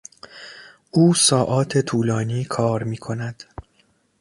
[0.91, 3.43] او ساعات طولانی کار میکند.